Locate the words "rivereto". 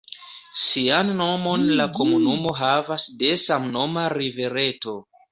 4.15-4.95